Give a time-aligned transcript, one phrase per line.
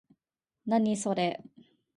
[0.65, 1.43] 何、それ？